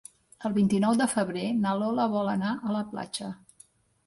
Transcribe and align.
El 0.47 0.53
vint-i-nou 0.53 0.95
de 1.01 1.07
febrer 1.11 1.43
na 1.67 1.75
Lola 1.83 2.09
vol 2.15 2.33
anar 2.35 2.55
a 2.71 2.75
la 2.79 2.83
platja. 2.97 3.31